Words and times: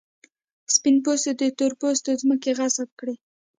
سپین 0.75 0.95
پوستو 1.03 1.31
د 1.41 1.43
تور 1.57 1.71
پوستو 1.81 2.11
ځمکې 2.21 2.51
غصب 2.59 2.89
کړې. 2.99 3.15